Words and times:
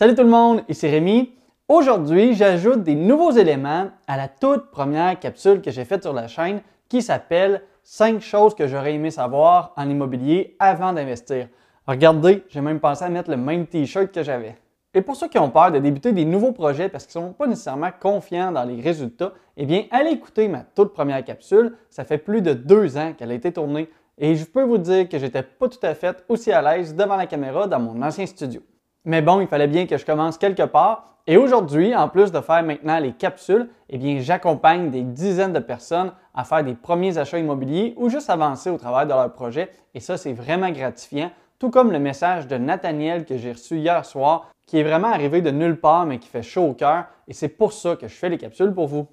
Salut 0.00 0.14
tout 0.14 0.22
le 0.22 0.30
monde, 0.30 0.62
ici 0.66 0.88
Rémi. 0.88 1.30
Aujourd'hui, 1.68 2.32
j'ajoute 2.32 2.82
des 2.82 2.94
nouveaux 2.94 3.32
éléments 3.32 3.90
à 4.06 4.16
la 4.16 4.28
toute 4.28 4.70
première 4.70 5.20
capsule 5.20 5.60
que 5.60 5.70
j'ai 5.70 5.84
faite 5.84 6.04
sur 6.04 6.14
la 6.14 6.26
chaîne 6.26 6.62
qui 6.88 7.02
s'appelle 7.02 7.60
5 7.82 8.22
choses 8.22 8.54
que 8.54 8.66
j'aurais 8.66 8.94
aimé 8.94 9.10
savoir 9.10 9.74
en 9.76 9.90
immobilier 9.90 10.56
avant 10.58 10.94
d'investir. 10.94 11.48
Regardez, 11.86 12.44
j'ai 12.48 12.62
même 12.62 12.80
pensé 12.80 13.04
à 13.04 13.10
mettre 13.10 13.28
le 13.28 13.36
même 13.36 13.66
t-shirt 13.66 14.10
que 14.10 14.22
j'avais. 14.22 14.56
Et 14.94 15.02
pour 15.02 15.16
ceux 15.16 15.28
qui 15.28 15.38
ont 15.38 15.50
peur 15.50 15.70
de 15.70 15.78
débuter 15.78 16.12
des 16.12 16.24
nouveaux 16.24 16.52
projets 16.52 16.88
parce 16.88 17.04
qu'ils 17.06 17.20
ne 17.20 17.26
sont 17.26 17.34
pas 17.34 17.46
nécessairement 17.46 17.90
confiants 18.00 18.52
dans 18.52 18.64
les 18.64 18.80
résultats, 18.80 19.34
eh 19.58 19.66
bien, 19.66 19.84
allez 19.90 20.12
écouter 20.12 20.48
ma 20.48 20.60
toute 20.60 20.94
première 20.94 21.22
capsule. 21.22 21.76
Ça 21.90 22.04
fait 22.04 22.16
plus 22.16 22.40
de 22.40 22.54
deux 22.54 22.96
ans 22.96 23.12
qu'elle 23.12 23.32
a 23.32 23.34
été 23.34 23.52
tournée 23.52 23.90
et 24.16 24.34
je 24.34 24.46
peux 24.46 24.62
vous 24.62 24.78
dire 24.78 25.10
que 25.10 25.18
j'étais 25.18 25.42
pas 25.42 25.68
tout 25.68 25.78
à 25.86 25.92
fait 25.92 26.24
aussi 26.30 26.52
à 26.52 26.62
l'aise 26.62 26.94
devant 26.94 27.16
la 27.16 27.26
caméra 27.26 27.66
dans 27.66 27.80
mon 27.80 28.00
ancien 28.00 28.24
studio. 28.24 28.62
Mais 29.04 29.22
bon, 29.22 29.40
il 29.40 29.46
fallait 29.46 29.66
bien 29.66 29.86
que 29.86 29.96
je 29.96 30.04
commence 30.04 30.36
quelque 30.36 30.62
part. 30.62 31.16
Et 31.26 31.36
aujourd'hui, 31.36 31.94
en 31.94 32.08
plus 32.08 32.32
de 32.32 32.40
faire 32.40 32.62
maintenant 32.62 32.98
les 32.98 33.12
capsules, 33.12 33.68
eh 33.88 33.98
bien, 33.98 34.18
j'accompagne 34.20 34.90
des 34.90 35.02
dizaines 35.02 35.52
de 35.52 35.58
personnes 35.58 36.12
à 36.34 36.44
faire 36.44 36.64
des 36.64 36.74
premiers 36.74 37.18
achats 37.18 37.38
immobiliers 37.38 37.94
ou 37.96 38.08
juste 38.08 38.30
avancer 38.30 38.68
au 38.68 38.76
travers 38.76 39.04
de 39.06 39.12
leur 39.12 39.32
projet. 39.32 39.70
Et 39.94 40.00
ça, 40.00 40.16
c'est 40.16 40.32
vraiment 40.32 40.70
gratifiant. 40.70 41.30
Tout 41.58 41.70
comme 41.70 41.92
le 41.92 41.98
message 41.98 42.46
de 42.46 42.56
Nathaniel 42.56 43.24
que 43.24 43.36
j'ai 43.36 43.52
reçu 43.52 43.78
hier 43.78 44.04
soir, 44.04 44.50
qui 44.66 44.78
est 44.78 44.82
vraiment 44.82 45.08
arrivé 45.08 45.42
de 45.42 45.50
nulle 45.50 45.78
part, 45.78 46.06
mais 46.06 46.18
qui 46.18 46.28
fait 46.28 46.42
chaud 46.42 46.68
au 46.68 46.74
cœur. 46.74 47.06
Et 47.28 47.32
c'est 47.32 47.48
pour 47.48 47.72
ça 47.72 47.96
que 47.96 48.08
je 48.08 48.14
fais 48.14 48.28
les 48.28 48.38
capsules 48.38 48.72
pour 48.72 48.86
vous. 48.86 49.06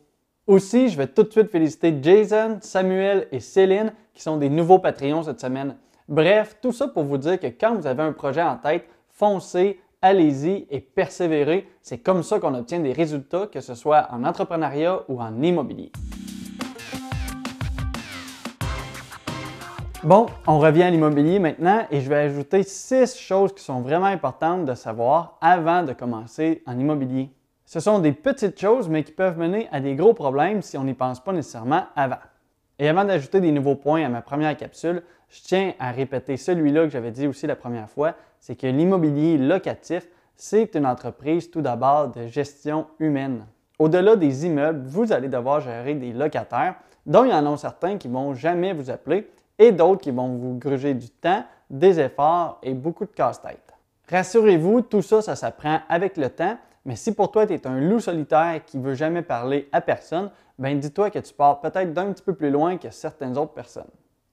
Aussi, 0.47 0.89
je 0.89 0.97
vais 0.97 1.07
tout 1.07 1.23
de 1.23 1.31
suite 1.31 1.49
féliciter 1.49 1.97
Jason, 2.01 2.57
Samuel 2.61 3.27
et 3.31 3.39
Céline, 3.39 3.91
qui 4.13 4.21
sont 4.21 4.37
des 4.37 4.49
nouveaux 4.49 4.79
Patreons 4.79 5.23
cette 5.23 5.41
semaine. 5.41 5.75
Bref, 6.07 6.57
tout 6.61 6.71
ça 6.71 6.87
pour 6.87 7.03
vous 7.03 7.17
dire 7.17 7.37
que 7.37 7.47
quand 7.47 7.75
vous 7.75 7.85
avez 7.85 8.03
un 8.03 8.13
projet 8.13 8.41
en 8.41 8.55
tête, 8.55 8.87
foncez, 9.17 9.79
allez-y 10.01 10.67
et 10.69 10.79
persévérez. 10.79 11.67
C'est 11.81 11.97
comme 11.97 12.21
ça 12.21 12.39
qu'on 12.39 12.53
obtient 12.53 12.79
des 12.79 12.93
résultats, 12.93 13.47
que 13.47 13.61
ce 13.61 13.73
soit 13.73 14.07
en 14.11 14.23
entrepreneuriat 14.23 15.01
ou 15.07 15.19
en 15.19 15.41
immobilier. 15.41 15.91
Bon, 20.03 20.27
on 20.45 20.59
revient 20.59 20.83
à 20.83 20.91
l'immobilier 20.91 21.39
maintenant 21.39 21.85
et 21.89 22.01
je 22.01 22.09
vais 22.09 22.17
ajouter 22.17 22.61
six 22.61 23.17
choses 23.17 23.53
qui 23.53 23.63
sont 23.63 23.81
vraiment 23.81 24.05
importantes 24.05 24.65
de 24.65 24.75
savoir 24.75 25.39
avant 25.41 25.81
de 25.81 25.93
commencer 25.93 26.61
en 26.67 26.77
immobilier. 26.79 27.31
Ce 27.65 27.79
sont 27.79 27.97
des 27.97 28.13
petites 28.13 28.59
choses, 28.59 28.87
mais 28.87 29.03
qui 29.03 29.11
peuvent 29.11 29.39
mener 29.39 29.67
à 29.71 29.79
des 29.79 29.95
gros 29.95 30.13
problèmes 30.13 30.61
si 30.61 30.77
on 30.77 30.83
n'y 30.83 30.93
pense 30.93 31.21
pas 31.21 31.33
nécessairement 31.33 31.85
avant. 31.95 32.19
Et 32.79 32.87
avant 32.87 33.03
d'ajouter 33.03 33.41
des 33.41 33.51
nouveaux 33.51 33.75
points 33.75 34.05
à 34.05 34.09
ma 34.09 34.21
première 34.21 34.55
capsule, 34.55 35.01
je 35.29 35.41
tiens 35.41 35.73
à 35.79 35.91
répéter 35.91 36.37
celui-là 36.37 36.83
que 36.83 36.89
j'avais 36.89 37.11
dit 37.11 37.27
aussi 37.27 37.47
la 37.47 37.55
première 37.55 37.89
fois, 37.89 38.15
c'est 38.39 38.55
que 38.55 38.67
l'immobilier 38.67 39.37
locatif, 39.37 40.07
c'est 40.35 40.75
une 40.75 40.85
entreprise 40.85 41.49
tout 41.49 41.61
d'abord 41.61 42.09
de 42.09 42.27
gestion 42.27 42.87
humaine. 42.99 43.45
Au-delà 43.79 44.15
des 44.15 44.45
immeubles, 44.45 44.87
vous 44.87 45.11
allez 45.11 45.27
devoir 45.27 45.61
gérer 45.61 45.95
des 45.95 46.13
locataires, 46.13 46.75
dont 47.05 47.25
il 47.25 47.31
y 47.31 47.33
en 47.33 47.51
a 47.51 47.57
certains 47.57 47.97
qui 47.97 48.07
ne 48.07 48.13
vont 48.13 48.33
jamais 48.33 48.73
vous 48.73 48.89
appeler 48.89 49.29
et 49.59 49.71
d'autres 49.71 50.01
qui 50.01 50.11
vont 50.11 50.35
vous 50.35 50.57
gruger 50.57 50.93
du 50.93 51.09
temps, 51.09 51.43
des 51.69 51.99
efforts 51.99 52.59
et 52.63 52.73
beaucoup 52.73 53.05
de 53.05 53.11
casse-tête. 53.11 53.73
Rassurez-vous, 54.09 54.81
tout 54.81 55.01
ça, 55.01 55.21
ça 55.21 55.35
s'apprend 55.35 55.79
avec 55.89 56.17
le 56.17 56.29
temps, 56.29 56.57
mais 56.85 56.95
si 56.95 57.13
pour 57.13 57.31
toi 57.31 57.45
tu 57.45 57.53
es 57.53 57.67
un 57.67 57.79
loup 57.79 57.99
solitaire 57.99 58.61
qui 58.65 58.77
ne 58.77 58.83
veut 58.83 58.93
jamais 58.93 59.21
parler 59.21 59.67
à 59.71 59.81
personne, 59.81 60.31
ben 60.57 60.79
dis-toi 60.79 61.09
que 61.09 61.19
tu 61.19 61.33
pars 61.33 61.59
peut-être 61.59 61.93
d'un 61.93 62.13
petit 62.13 62.23
peu 62.23 62.33
plus 62.33 62.49
loin 62.49 62.77
que 62.77 62.89
certaines 62.89 63.37
autres 63.37 63.53
personnes. 63.53 63.89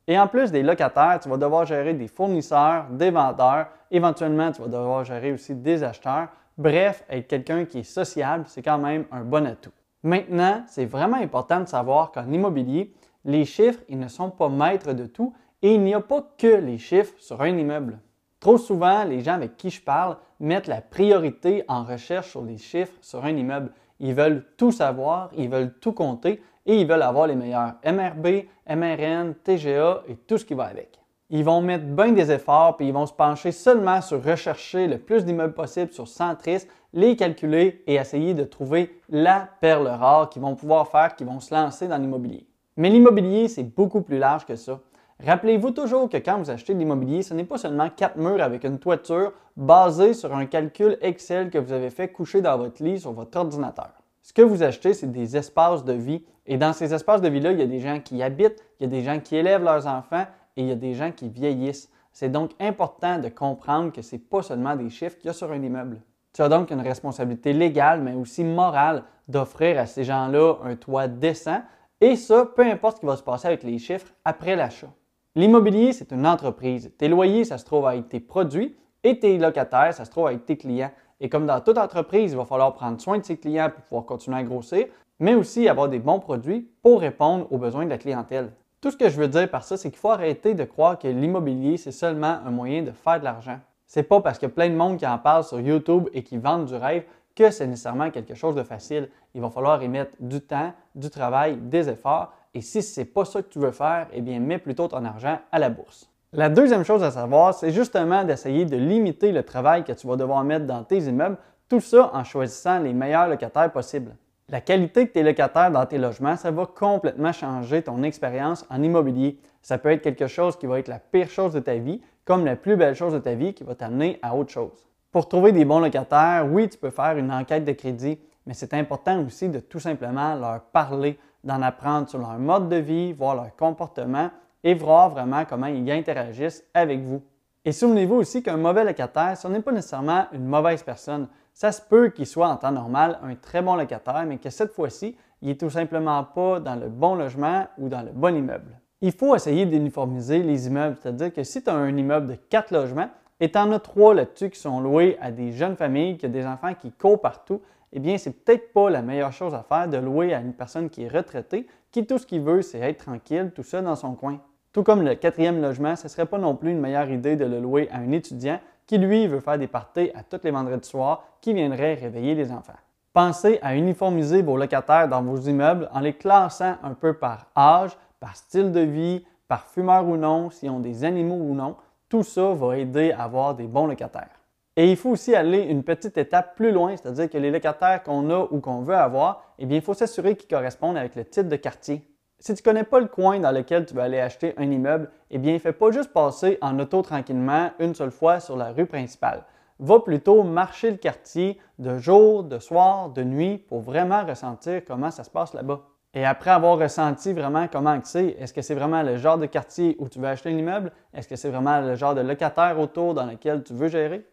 Et 0.07 0.19
en 0.19 0.27
plus 0.27 0.53
des 0.53 0.63
locataires, 0.63 1.19
tu 1.23 1.29
vas 1.29 1.39
devoir 1.39 1.65
gérer 1.65 1.95
des 1.95 2.09
fournisseurs, 2.09 2.87
des 2.91 3.11
vendeurs, 3.11 3.69
éventuellement 3.91 4.53
tu 4.53 4.61
vas 4.61 4.69
devoir 4.69 5.05
gérer 5.05 5.33
aussi 5.33 5.55
des 5.55 5.83
acheteurs. 5.83 6.29
Bref, 6.59 7.05
être 7.09 7.27
quelqu'un 7.27 7.65
qui 7.65 7.79
est 7.79 7.85
sociable, 7.85 8.45
c'est 8.47 8.63
quand 8.63 8.79
même 8.79 9.07
un 9.11 9.23
bon 9.23 9.47
atout. 9.47 9.73
Maintenant, 10.03 10.63
c'est 10.67 10.85
vraiment 10.85 11.17
important 11.17 11.61
de 11.61 11.69
savoir 11.69 12.13
qu'en 12.13 12.31
immobilier, 12.31 12.93
les 13.25 13.47
chiffres, 13.47 13.81
ils 13.89 13.99
ne 13.99 14.09
sont 14.09 14.31
pas 14.31 14.51
maîtres 14.51 14.93
de 14.93 15.07
tout 15.07 15.33
et 15.63 15.75
il 15.75 15.83
n'y 15.83 15.95
a 15.95 16.01
pas 16.01 16.23
que 16.37 16.47
les 16.59 16.77
chiffres 16.77 17.14
sur 17.19 17.41
un 17.41 17.57
immeuble. 17.57 17.98
Trop 18.39 18.59
souvent, 18.59 19.05
les 19.05 19.23
gens 19.23 19.33
avec 19.33 19.57
qui 19.57 19.70
je 19.70 19.81
parle 19.81 20.19
mettent 20.39 20.67
la 20.67 20.83
priorité 20.83 21.64
en 21.67 21.85
recherche 21.85 22.29
sur 22.29 22.43
les 22.43 22.59
chiffres 22.59 22.93
sur 23.01 23.25
un 23.25 23.35
immeuble. 23.35 23.73
Ils 24.01 24.14
veulent 24.14 24.45
tout 24.59 24.73
savoir, 24.73 25.31
ils 25.35 25.48
veulent 25.48 25.73
tout 25.81 25.93
compter 25.93 26.43
et 26.67 26.80
ils 26.80 26.86
veulent 26.86 27.02
avoir 27.02 27.27
les 27.27 27.35
meilleurs 27.35 27.75
MRB, 27.85 28.45
MRN, 28.69 29.35
TGA 29.42 30.02
et 30.08 30.17
tout 30.17 30.39
ce 30.39 30.45
qui 30.45 30.55
va 30.55 30.64
avec. 30.64 30.98
Ils 31.30 31.45
vont 31.45 31.63
mettre 31.63 31.85
bien 31.85 32.13
des 32.13 32.30
efforts 32.30 32.77
puis 32.77 32.89
ils 32.89 32.92
vont 32.92 33.07
se 33.07 33.13
pencher 33.13 33.51
seulement 33.51 34.01
sur 34.01 34.23
rechercher 34.23 34.86
le 34.86 34.98
plus 34.98 35.25
d'immeubles 35.25 35.55
possible 35.55 35.92
sur 35.92 36.07
Centris, 36.07 36.67
les 36.92 37.17
calculer 37.17 37.83
et 37.86 37.95
essayer 37.95 38.35
de 38.35 38.45
trouver 38.45 39.01
la 39.08 39.48
perle 39.61 39.89
rare 39.89 40.29
qu'ils 40.30 40.42
vont 40.42 40.55
pouvoir 40.55 40.89
faire, 40.89 41.17
qu'ils 41.17 41.27
vont 41.27 41.41
se 41.41 41.55
lancer 41.55 41.89
dans 41.89 41.97
l'immobilier. 41.97 42.47
Mais 42.77 42.91
l'immobilier, 42.91 43.48
c'est 43.48 43.63
beaucoup 43.63 44.02
plus 44.02 44.19
large 44.19 44.46
que 44.46 44.57
ça. 44.57 44.81
Rappelez-vous 45.25 45.70
toujours 45.70 46.08
que 46.08 46.17
quand 46.17 46.39
vous 46.39 46.51
achetez 46.51 46.75
de 46.75 46.79
l'immobilier, 46.79 47.23
ce 47.23 47.35
n'est 47.35 47.45
pas 47.45 47.58
seulement 47.58 47.89
quatre 47.89 48.17
murs 48.17 48.42
avec 48.42 48.64
une 48.64 48.79
toiture 48.79 49.33
basée 49.57 50.13
sur 50.13 50.35
un 50.35 50.46
calcul 50.46 50.98
Excel 51.01 51.51
que 51.51 51.58
vous 51.58 51.73
avez 51.73 51.91
fait 51.91 52.08
coucher 52.08 52.42
dans 52.42 52.58
votre 52.58 52.83
lit 52.83 53.01
sur 53.01 53.13
votre 53.13 53.39
ordinateur. 53.39 53.92
Ce 54.24 54.33
que 54.33 54.40
vous 54.40 54.62
achetez, 54.62 54.95
c'est 54.95 55.12
des 55.12 55.36
espaces 55.36 55.85
de 55.85 55.92
vie. 55.92 56.24
Et 56.46 56.57
dans 56.57 56.73
ces 56.73 56.95
espaces 56.95 57.20
de 57.20 57.29
vie-là, 57.29 57.52
il 57.52 57.58
y 57.58 57.62
a 57.62 57.67
des 57.67 57.80
gens 57.80 58.01
qui 58.01 58.23
habitent, 58.23 58.64
il 58.80 58.85
y 58.85 58.86
a 58.86 58.89
des 58.89 59.02
gens 59.02 59.20
qui 59.20 59.36
élèvent 59.36 59.62
leurs 59.62 59.86
enfants 59.86 60.24
et 60.57 60.62
il 60.62 60.67
y 60.67 60.73
a 60.73 60.77
des 60.77 60.95
gens 60.95 61.12
qui 61.12 61.29
vieillissent. 61.29 61.90
C'est 62.11 62.30
donc 62.30 62.52
important 62.58 63.18
de 63.18 63.29
comprendre 63.29 63.92
que 63.92 64.01
ce 64.01 64.17
n'est 64.17 64.23
pas 64.23 64.40
seulement 64.40 64.77
des 64.77 64.89
chiffres 64.89 65.18
qu'il 65.18 65.27
y 65.27 65.29
a 65.29 65.34
sur 65.34 65.52
un 65.52 65.63
immeuble. 65.63 66.01
Tu 66.33 66.40
as 66.40 66.48
donc 66.48 66.70
une 66.70 66.80
responsabilité 66.80 67.52
légale, 67.52 68.01
mais 68.01 68.14
aussi 68.14 68.45
morale, 68.45 69.05
d'offrir 69.29 69.79
à 69.79 69.84
ces 69.84 70.05
gens-là 70.05 70.55
un 70.64 70.74
toit 70.74 71.07
décent, 71.07 71.61
et 72.01 72.17
ça, 72.17 72.46
peu 72.46 72.64
importe 72.64 72.96
ce 72.96 73.01
qui 73.01 73.07
va 73.07 73.17
se 73.18 73.23
passer 73.23 73.48
avec 73.48 73.63
les 73.63 73.79
chiffres 73.79 74.14
après 74.24 74.57
l'achat. 74.57 74.90
L'immobilier, 75.34 75.92
c'est 75.92 76.13
une 76.13 76.27
entreprise. 76.27 76.90
Tes 76.96 77.08
loyers, 77.08 77.45
ça 77.45 77.58
se 77.58 77.64
trouve 77.67 77.86
être 77.90 78.08
tes 78.08 78.20
produits 78.20 78.74
et 79.02 79.18
tes 79.18 79.36
locataires, 79.36 79.92
ça 79.92 80.07
se 80.07 80.11
trouve 80.11 80.30
être 80.30 80.46
tes 80.46 80.57
clients. 80.57 80.92
Et 81.20 81.29
comme 81.29 81.47
dans 81.47 81.61
toute 81.61 81.79
entreprise, 81.79 82.33
il 82.33 82.36
va 82.36 82.45
falloir 82.45 82.75
prendre 82.75 83.01
soin 83.01 83.19
de 83.19 83.25
ses 83.25 83.36
clients 83.36 83.70
pour 83.70 83.83
pouvoir 83.83 84.05
continuer 84.05 84.39
à 84.39 84.42
grossir, 84.42 84.86
mais 85.20 85.35
aussi 85.35 85.69
avoir 85.69 85.89
des 85.89 85.98
bons 85.98 86.19
produits 86.19 86.69
pour 86.83 87.01
répondre 87.01 87.47
aux 87.51 87.58
besoins 87.58 87.85
de 87.85 87.91
la 87.91 87.98
clientèle. 87.98 88.52
Tout 88.80 88.91
ce 88.91 88.97
que 88.97 89.08
je 89.08 89.17
veux 89.17 89.29
dire 89.29 89.51
par 89.51 89.64
ça, 89.64 89.77
c'est 89.77 89.91
qu'il 89.91 89.98
faut 89.98 90.11
arrêter 90.11 90.55
de 90.55 90.64
croire 90.64 90.98
que 90.98 91.08
l'immobilier, 91.08 91.77
c'est 91.77 91.92
seulement 91.92 92.39
un 92.45 92.51
moyen 92.51 92.83
de 92.83 92.91
faire 92.91 93.19
de 93.20 93.25
l'argent. 93.25 93.58
C'est 93.86 94.02
pas 94.02 94.20
parce 94.20 94.39
qu'il 94.39 94.48
y 94.48 94.52
a 94.52 94.55
plein 94.55 94.69
de 94.69 94.75
monde 94.75 94.98
qui 94.98 95.07
en 95.07 95.19
parle 95.19 95.45
sur 95.45 95.61
YouTube 95.61 96.08
et 96.13 96.23
qui 96.23 96.36
vendent 96.36 96.67
du 96.67 96.75
rêve 96.75 97.05
que 97.35 97.51
c'est 97.51 97.67
nécessairement 97.67 98.11
quelque 98.11 98.35
chose 98.35 98.55
de 98.55 98.63
facile. 98.63 99.08
Il 99.35 99.41
va 99.41 99.51
falloir 99.51 99.83
y 99.83 99.89
mettre 99.89 100.13
du 100.20 100.41
temps, 100.41 100.73
du 100.95 101.11
travail, 101.11 101.57
des 101.57 101.89
efforts 101.89 102.33
et 102.55 102.61
si 102.61 102.83
ce 102.83 103.01
n'est 103.01 103.05
pas 103.05 103.25
ça 103.25 103.42
que 103.42 103.48
tu 103.48 103.58
veux 103.58 103.73
faire, 103.73 104.07
eh 104.13 104.20
bien, 104.20 104.39
mets 104.39 104.58
plutôt 104.58 104.86
ton 104.86 105.05
argent 105.05 105.39
à 105.51 105.58
la 105.58 105.70
bourse. 105.70 106.08
La 106.36 106.48
deuxième 106.48 106.83
chose 106.83 107.05
à 107.05 107.12
savoir, 107.12 107.55
c'est 107.55 107.70
justement 107.70 108.24
d'essayer 108.24 108.64
de 108.64 108.77
limiter 108.77 109.30
le 109.30 109.45
travail 109.45 109.84
que 109.84 109.92
tu 109.92 110.08
vas 110.08 110.17
devoir 110.17 110.42
mettre 110.42 110.67
dans 110.67 110.83
tes 110.83 110.98
immeubles, 110.98 111.36
tout 111.68 111.78
ça 111.78 112.11
en 112.12 112.24
choisissant 112.24 112.80
les 112.80 112.92
meilleurs 112.92 113.28
locataires 113.28 113.70
possibles. 113.70 114.17
La 114.48 114.61
qualité 114.61 115.05
de 115.05 115.11
tes 115.11 115.22
locataires 115.22 115.70
dans 115.70 115.86
tes 115.86 115.96
logements, 115.96 116.34
ça 116.34 116.50
va 116.50 116.67
complètement 116.67 117.30
changer 117.30 117.83
ton 117.83 118.02
expérience 118.02 118.67
en 118.68 118.83
immobilier. 118.83 119.39
Ça 119.62 119.78
peut 119.78 119.92
être 119.92 120.02
quelque 120.02 120.27
chose 120.27 120.56
qui 120.56 120.67
va 120.67 120.80
être 120.80 120.89
la 120.89 120.98
pire 120.98 121.30
chose 121.30 121.52
de 121.52 121.61
ta 121.61 121.77
vie, 121.77 122.00
comme 122.24 122.45
la 122.45 122.56
plus 122.56 122.74
belle 122.74 122.96
chose 122.96 123.12
de 123.12 123.20
ta 123.20 123.34
vie 123.34 123.55
qui 123.55 123.62
va 123.62 123.77
t'amener 123.77 124.18
à 124.20 124.34
autre 124.34 124.51
chose. 124.51 124.89
Pour 125.12 125.28
trouver 125.28 125.52
des 125.52 125.64
bons 125.64 125.78
locataires, 125.78 126.48
oui, 126.51 126.68
tu 126.68 126.78
peux 126.78 126.90
faire 126.90 127.16
une 127.16 127.30
enquête 127.30 127.64
de 127.64 127.72
crédit, 127.72 128.19
mais 128.44 128.55
c'est 128.55 128.75
important 128.75 129.25
aussi 129.25 129.49
de 129.50 129.61
tout 129.61 129.78
simplement 129.78 130.34
leur 130.34 130.62
parler, 130.62 131.16
d'en 131.44 131.62
apprendre 131.62 132.08
sur 132.08 132.19
leur 132.19 132.40
mode 132.40 132.69
de 132.69 132.76
vie, 132.76 133.12
voir 133.12 133.37
leur 133.37 133.55
comportement 133.55 134.31
et 134.64 134.75
voir 134.75 135.11
vraiment 135.11 135.44
comment 135.44 135.67
ils 135.67 135.88
interagissent 135.91 136.64
avec 136.75 137.00
vous. 137.02 137.23
Et 137.67 137.73
souvenez-vous 137.73 138.17
aussi 138.17 138.43
qu'un 138.43 138.56
mauvais 138.56 138.85
locataire, 138.85 139.37
ce 139.37 139.47
n'est 139.47 139.61
pas 139.61 139.73
nécessairement 139.73 140.26
une 140.32 140.44
mauvaise 140.44 140.82
personne. 140.82 141.29
Ça 141.52 141.70
se 141.70 141.81
peut 141.81 142.08
qu'il 142.08 142.26
soit 142.26 142.49
en 142.49 142.56
temps 142.56 142.72
normal 142.72 143.19
un 143.22 143.34
très 143.37 143.62
bon 143.62 143.76
locataire, 143.76 144.25
mais 144.26 144.38
que 144.38 144.50
cette 144.50 144.72
fois-ci, 144.72 145.16
il 145.40 145.49
n'est 145.49 145.55
tout 145.56 145.70
simplement 145.70 146.25
pas 146.25 146.61
dans 146.61 146.75
le 146.75 146.88
bon 146.88 147.14
logement 147.14 147.66
ou 147.78 147.88
dans 147.88 148.02
le 148.02 148.11
bon 148.11 148.34
immeuble. 148.34 148.81
Il 149.00 149.12
faut 149.12 149.34
essayer 149.34 149.66
d'uniformiser 149.66 150.43
les 150.43 150.66
immeubles, 150.66 150.96
c'est-à-dire 151.00 151.32
que 151.32 151.44
si 151.44 151.62
tu 151.62 151.70
as 151.70 151.75
un 151.75 151.96
immeuble 151.96 152.26
de 152.26 152.34
quatre 152.34 152.70
logements 152.70 153.11
et 153.40 153.50
tu 153.50 153.58
en 153.58 153.70
as 153.72 153.78
trois 153.78 154.14
là-dessus 154.14 154.50
qui 154.50 154.58
sont 154.58 154.81
loués 154.81 155.19
à 155.20 155.31
des 155.31 155.52
jeunes 155.52 155.76
familles, 155.76 156.16
qui 156.16 156.26
ont 156.26 156.31
des 156.31 156.46
enfants 156.46 156.75
qui 156.75 156.90
courent 156.90 157.20
partout, 157.20 157.61
eh 157.93 158.00
bien, 158.00 158.19
c'est 158.19 158.32
peut-être 158.32 158.72
pas 158.72 158.90
la 158.90 159.02
meilleure 159.02 159.32
chose 159.32 159.55
à 159.55 159.62
faire 159.62 159.88
de 159.88 159.99
louer 159.99 160.34
à 160.34 160.40
une 160.40 160.52
personne 160.52 160.90
qui 160.90 161.05
est 161.05 161.08
retraitée, 161.08 161.66
qui 161.93 162.06
tout 162.06 162.19
ce 162.19 162.26
qu'il 162.26 162.40
veut, 162.40 162.61
c'est 162.61 162.81
être 162.81 163.05
tranquille, 163.05 163.52
tout 163.55 163.62
seul 163.62 163.84
dans 163.84 163.94
son 163.94 164.14
coin. 164.14 164.40
Tout 164.75 164.82
comme 164.82 165.03
le 165.03 165.15
quatrième 165.15 165.62
logement, 165.62 165.94
ce 165.94 166.06
ne 166.06 166.09
serait 166.09 166.26
pas 166.26 166.37
non 166.37 166.56
plus 166.56 166.73
une 166.73 166.81
meilleure 166.81 167.09
idée 167.09 167.37
de 167.37 167.44
le 167.44 167.61
louer 167.61 167.88
à 167.93 167.99
un 167.99 168.11
étudiant 168.11 168.59
qui, 168.88 168.99
lui, 168.99 169.29
veut 169.29 169.38
faire 169.38 169.56
des 169.56 169.69
parties 169.69 170.11
à 170.17 170.25
tous 170.25 170.41
les 170.43 170.50
vendredis 170.50 170.88
soirs, 170.88 171.23
qui 171.41 171.55
viendrait 171.55 171.94
réveiller 171.94 172.35
les 172.35 172.50
enfants. 172.50 172.73
Pensez 173.12 173.61
à 173.62 173.76
uniformiser 173.76 174.43
vos 174.43 174.56
locataires 174.56 175.09
dans 175.09 175.23
vos 175.23 175.37
immeubles 175.37 175.88
en 175.93 176.00
les 176.00 176.15
classant 176.15 176.75
un 176.82 176.93
peu 176.94 177.15
par 177.15 177.47
âge, 177.56 177.97
par 178.19 178.35
style 178.35 178.73
de 178.73 178.81
vie, 178.81 179.25
par 179.47 179.65
fumeur 179.69 180.09
ou 180.09 180.17
non, 180.17 180.50
s'ils 180.50 180.71
ont 180.71 180.81
des 180.81 181.05
animaux 181.05 181.37
ou 181.37 181.55
non. 181.55 181.76
Tout 182.09 182.25
ça 182.25 182.53
va 182.53 182.76
aider 182.76 183.12
à 183.12 183.23
avoir 183.23 183.55
des 183.55 183.69
bons 183.69 183.87
locataires. 183.87 184.41
Et 184.75 184.91
il 184.91 184.97
faut 184.97 185.11
aussi 185.11 185.37
aller 185.37 185.61
une 185.61 185.85
petite 185.85 186.19
étape 186.19 186.56
plus 186.56 186.73
loin, 186.73 186.97
c'est-à-dire 186.97 187.31
que 187.31 187.38
les 187.38 187.53
locataires 187.53 188.03
qu'on 188.03 188.29
a 188.29 188.49
ou 188.50 188.59
qu'on 188.59 188.81
veut 188.81 188.97
avoir, 188.97 189.55
eh 189.61 189.67
bien, 189.67 189.76
il 189.76 189.85
faut 189.85 189.94
s'assurer 189.94 190.35
qu'ils 190.35 190.49
correspondent 190.49 190.97
avec 190.97 191.15
le 191.15 191.25
type 191.25 191.47
de 191.47 191.55
quartier. 191.55 192.03
Si 192.38 192.54
tu 192.54 192.60
ne 192.60 192.64
connais 192.64 192.84
pas 192.84 193.00
le 193.00 193.06
coin 193.06 193.38
dans 193.38 193.52
lequel 193.52 193.86
tu 193.86 193.94
vas 193.94 194.04
aller 194.04 194.20
acheter 194.20 194.54
un 194.58 194.70
immeuble, 194.70 195.10
eh 195.31 195.38
bien, 195.38 195.58
fais 195.58 195.72
pas 195.72 195.90
juste 195.90 196.12
passer 196.12 196.58
en 196.60 196.78
auto 196.78 197.00
tranquillement 197.00 197.70
une 197.78 197.94
seule 197.94 198.10
fois 198.10 198.40
sur 198.40 198.56
la 198.56 198.72
rue 198.72 198.86
principale. 198.86 199.44
Va 199.78 200.00
plutôt 200.00 200.42
marcher 200.42 200.90
le 200.90 200.96
quartier 200.98 201.58
de 201.78 201.98
jour, 201.98 202.44
de 202.44 202.58
soir, 202.58 203.08
de 203.10 203.22
nuit 203.25 203.58
pour 203.58 203.81
vraiment 203.81 204.25
ressentir 204.25 204.84
comment 204.84 205.10
ça 205.10 205.25
se 205.25 205.31
passe 205.31 205.54
là-bas. 205.54 205.81
Et 206.12 206.25
après 206.25 206.50
avoir 206.50 206.78
ressenti 206.78 207.32
vraiment 207.32 207.66
comment 207.66 207.98
c'est, 208.04 208.37
est-ce 208.38 208.52
que 208.52 208.62
c'est 208.62 208.75
vraiment 208.75 209.02
le 209.02 209.16
genre 209.16 209.37
de 209.37 209.46
quartier 209.46 209.96
où 209.98 210.08
tu 210.08 210.20
veux 210.20 210.28
acheter 210.28 210.50
un 210.50 210.56
immeuble? 210.56 210.92
Est-ce 211.12 211.26
que 211.26 211.34
c'est 211.34 211.50
vraiment 211.50 211.80
le 211.80 211.96
genre 211.96 212.14
de 212.14 212.20
locataire 212.20 212.78
autour 212.78 213.14
dans 213.14 213.26
lequel 213.26 213.64
tu 213.64 213.72
veux 213.72 213.88
gérer? 213.88 214.25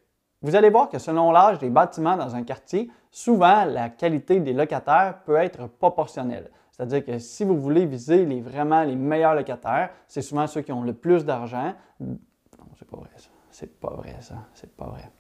Vous 0.44 0.56
allez 0.56 0.70
voir 0.70 0.90
que 0.90 1.00
selon 1.00 1.32
l'âge 1.32 1.58
des 1.58 1.70
bâtiments 1.70 2.18
dans 2.18 2.36
un 2.36 2.44
quartier, 2.44 2.92
souvent 3.10 3.66
la 3.66 3.90
qualité 3.90 4.40
des 4.40 4.54
locataires 4.54 5.20
peut 5.26 5.38
être 5.38 5.68
proportionnelle. 5.68 6.52
C'est-à-dire 6.72 7.06
que 7.06 7.20
si 7.20 7.44
vous 7.44 7.60
voulez 7.60 7.86
viser 7.86 8.26
les, 8.26 8.42
vraiment 8.42 8.84
les 8.84 8.96
meilleurs 8.96 9.36
locataires, 9.36 9.92
c'est 10.08 10.22
souvent 10.22 10.48
ceux 10.48 10.62
qui 10.62 10.72
ont 10.72 10.84
le 10.84 10.94
plus 10.94 11.26
d'argent. 11.26 11.74
Non, 12.00 12.18
c'est 12.78 12.90
pas 12.90 12.98
vrai 12.98 13.10
ça. 13.18 13.30
C'est 13.52 13.80
pas 13.80 13.94
vrai 13.96 14.16
ça. 14.22 14.36
C'est 14.54 14.76
pas 14.76 14.88
vrai. 14.88 15.12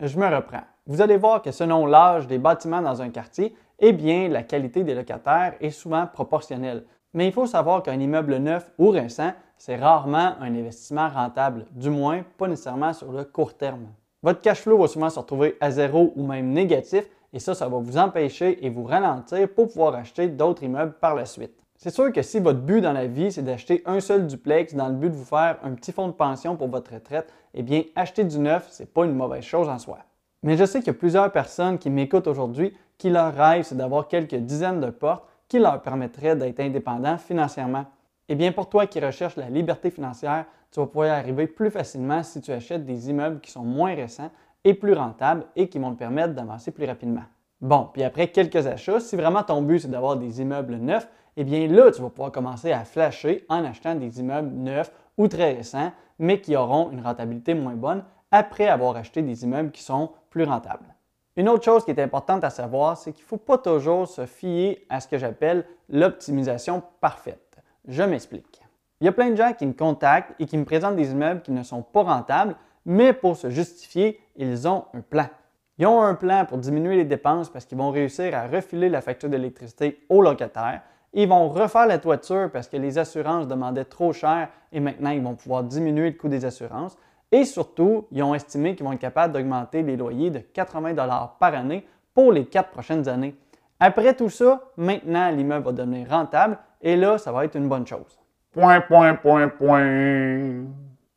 Je 0.00 0.18
me 0.18 0.26
reprends. 0.26 0.62
Vous 0.86 1.02
allez 1.02 1.16
voir 1.16 1.42
que 1.42 1.50
selon 1.50 1.84
l'âge 1.84 2.28
des 2.28 2.38
bâtiments 2.38 2.80
dans 2.80 3.02
un 3.02 3.10
quartier, 3.10 3.54
eh 3.80 3.92
bien, 3.92 4.28
la 4.28 4.44
qualité 4.44 4.84
des 4.84 4.94
locataires 4.94 5.54
est 5.60 5.70
souvent 5.70 6.06
proportionnelle. 6.06 6.84
Mais 7.14 7.26
il 7.26 7.32
faut 7.32 7.46
savoir 7.46 7.82
qu'un 7.82 7.98
immeuble 7.98 8.36
neuf 8.36 8.70
ou 8.78 8.90
récent, 8.90 9.32
c'est 9.56 9.76
rarement 9.76 10.34
un 10.40 10.54
investissement 10.54 11.08
rentable, 11.08 11.66
du 11.72 11.90
moins 11.90 12.22
pas 12.36 12.46
nécessairement 12.46 12.92
sur 12.92 13.10
le 13.10 13.24
court 13.24 13.56
terme. 13.56 13.88
Votre 14.22 14.40
cash 14.40 14.62
flow 14.62 14.78
va 14.78 14.88
souvent 14.88 15.10
se 15.10 15.18
retrouver 15.18 15.56
à 15.60 15.70
zéro 15.70 16.12
ou 16.16 16.26
même 16.26 16.52
négatif 16.52 17.08
et 17.32 17.38
ça, 17.38 17.54
ça 17.54 17.68
va 17.68 17.78
vous 17.78 17.98
empêcher 17.98 18.64
et 18.64 18.70
vous 18.70 18.84
ralentir 18.84 19.48
pour 19.48 19.68
pouvoir 19.68 19.94
acheter 19.94 20.28
d'autres 20.28 20.62
immeubles 20.62 20.94
par 21.00 21.14
la 21.14 21.26
suite. 21.26 21.52
C'est 21.76 21.90
sûr 21.90 22.12
que 22.12 22.22
si 22.22 22.40
votre 22.40 22.60
but 22.60 22.80
dans 22.80 22.92
la 22.92 23.06
vie, 23.06 23.30
c'est 23.30 23.42
d'acheter 23.42 23.82
un 23.86 24.00
seul 24.00 24.26
duplex 24.26 24.74
dans 24.74 24.88
le 24.88 24.94
but 24.94 25.10
de 25.10 25.14
vous 25.14 25.24
faire 25.24 25.58
un 25.62 25.72
petit 25.72 25.92
fonds 25.92 26.08
de 26.08 26.12
pension 26.12 26.56
pour 26.56 26.68
votre 26.68 26.92
retraite, 26.92 27.32
eh 27.54 27.62
bien, 27.62 27.82
acheter 27.94 28.24
du 28.24 28.38
neuf, 28.38 28.68
ce 28.72 28.82
n'est 28.82 28.88
pas 28.88 29.04
une 29.04 29.14
mauvaise 29.14 29.44
chose 29.44 29.68
en 29.68 29.78
soi. 29.78 29.98
Mais 30.42 30.56
je 30.56 30.64
sais 30.64 30.80
qu'il 30.80 30.88
y 30.88 30.96
a 30.96 30.98
plusieurs 30.98 31.30
personnes 31.30 31.78
qui 31.78 31.90
m'écoutent 31.90 32.26
aujourd'hui 32.26 32.74
qui 32.98 33.10
leur 33.10 33.32
rêve, 33.32 33.62
c'est 33.62 33.76
d'avoir 33.76 34.08
quelques 34.08 34.34
dizaines 34.34 34.80
de 34.80 34.90
portes 34.90 35.24
qui 35.46 35.58
leur 35.58 35.80
permettraient 35.80 36.36
d'être 36.36 36.60
indépendants 36.60 37.16
financièrement. 37.16 37.86
Eh 38.28 38.34
bien, 38.34 38.52
pour 38.52 38.68
toi 38.68 38.86
qui 38.86 39.00
recherches 39.00 39.36
la 39.36 39.48
liberté 39.48 39.90
financière, 39.90 40.44
tu 40.70 40.80
vas 40.80 40.86
pouvoir 40.86 41.06
y 41.06 41.10
arriver 41.10 41.46
plus 41.46 41.70
facilement 41.70 42.22
si 42.22 42.40
tu 42.40 42.50
achètes 42.50 42.84
des 42.84 43.08
immeubles 43.08 43.40
qui 43.40 43.50
sont 43.50 43.64
moins 43.64 43.94
récents 43.94 44.30
et 44.68 44.74
plus 44.74 44.92
rentables 44.92 45.46
et 45.56 45.70
qui 45.70 45.78
vont 45.78 45.94
te 45.94 45.98
permettre 45.98 46.34
d'avancer 46.34 46.72
plus 46.72 46.84
rapidement. 46.84 47.22
Bon, 47.62 47.88
puis 47.90 48.02
après 48.02 48.28
quelques 48.28 48.66
achats, 48.66 49.00
si 49.00 49.16
vraiment 49.16 49.42
ton 49.42 49.62
but 49.62 49.78
c'est 49.78 49.88
d'avoir 49.88 50.16
des 50.18 50.42
immeubles 50.42 50.76
neufs, 50.76 51.08
eh 51.38 51.44
bien 51.44 51.66
là, 51.68 51.90
tu 51.90 52.02
vas 52.02 52.10
pouvoir 52.10 52.30
commencer 52.30 52.70
à 52.70 52.84
flasher 52.84 53.46
en 53.48 53.64
achetant 53.64 53.94
des 53.94 54.20
immeubles 54.20 54.54
neufs 54.54 54.92
ou 55.16 55.26
très 55.26 55.54
récents, 55.54 55.90
mais 56.18 56.42
qui 56.42 56.54
auront 56.54 56.90
une 56.90 57.00
rentabilité 57.00 57.54
moins 57.54 57.76
bonne 57.76 58.04
après 58.30 58.68
avoir 58.68 58.94
acheté 58.96 59.22
des 59.22 59.42
immeubles 59.42 59.70
qui 59.70 59.82
sont 59.82 60.10
plus 60.28 60.44
rentables. 60.44 60.94
Une 61.36 61.48
autre 61.48 61.64
chose 61.64 61.86
qui 61.86 61.90
est 61.90 62.00
importante 62.00 62.44
à 62.44 62.50
savoir, 62.50 62.98
c'est 62.98 63.12
qu'il 63.12 63.24
ne 63.24 63.28
faut 63.28 63.38
pas 63.38 63.56
toujours 63.56 64.06
se 64.06 64.26
fier 64.26 64.84
à 64.90 65.00
ce 65.00 65.08
que 65.08 65.16
j'appelle 65.16 65.64
l'optimisation 65.88 66.82
parfaite. 67.00 67.56
Je 67.86 68.02
m'explique. 68.02 68.60
Il 69.00 69.06
y 69.06 69.08
a 69.08 69.12
plein 69.12 69.30
de 69.30 69.36
gens 69.36 69.54
qui 69.54 69.64
me 69.64 69.72
contactent 69.72 70.34
et 70.38 70.44
qui 70.44 70.58
me 70.58 70.66
présentent 70.66 70.96
des 70.96 71.12
immeubles 71.12 71.40
qui 71.40 71.52
ne 71.52 71.62
sont 71.62 71.82
pas 71.82 72.02
rentables, 72.02 72.54
mais 72.84 73.12
pour 73.12 73.36
se 73.36 73.50
justifier, 73.50 74.18
ils 74.38 74.66
ont 74.66 74.86
un 74.94 75.00
plan. 75.00 75.26
Ils 75.76 75.86
ont 75.86 76.02
un 76.02 76.14
plan 76.14 76.44
pour 76.46 76.58
diminuer 76.58 76.96
les 76.96 77.04
dépenses 77.04 77.50
parce 77.50 77.64
qu'ils 77.64 77.78
vont 77.78 77.90
réussir 77.90 78.34
à 78.34 78.46
refiler 78.46 78.88
la 78.88 79.00
facture 79.00 79.28
d'électricité 79.28 80.04
aux 80.08 80.22
locataires. 80.22 80.82
Ils 81.12 81.28
vont 81.28 81.48
refaire 81.48 81.86
la 81.86 81.98
toiture 81.98 82.50
parce 82.52 82.68
que 82.68 82.76
les 82.76 82.98
assurances 82.98 83.46
demandaient 83.46 83.84
trop 83.84 84.12
cher 84.12 84.48
et 84.72 84.80
maintenant 84.80 85.10
ils 85.10 85.22
vont 85.22 85.34
pouvoir 85.34 85.64
diminuer 85.64 86.10
le 86.10 86.16
coût 86.16 86.28
des 86.28 86.44
assurances. 86.44 86.96
Et 87.30 87.44
surtout, 87.44 88.06
ils 88.10 88.22
ont 88.22 88.34
estimé 88.34 88.74
qu'ils 88.74 88.86
vont 88.86 88.92
être 88.92 89.00
capables 89.00 89.34
d'augmenter 89.34 89.82
les 89.82 89.96
loyers 89.96 90.30
de 90.30 90.38
80 90.38 90.94
par 91.38 91.54
année 91.54 91.86
pour 92.14 92.32
les 92.32 92.46
quatre 92.46 92.70
prochaines 92.70 93.08
années. 93.08 93.34
Après 93.80 94.14
tout 94.14 94.30
ça, 94.30 94.60
maintenant, 94.76 95.30
l'immeuble 95.30 95.66
va 95.66 95.72
devenir 95.72 96.08
rentable 96.08 96.58
et 96.80 96.96
là, 96.96 97.18
ça 97.18 97.32
va 97.32 97.44
être 97.44 97.56
une 97.56 97.68
bonne 97.68 97.86
chose. 97.86 98.18
Point, 98.52 98.80
point, 98.80 99.14
point, 99.14 99.48
point. 99.48 100.64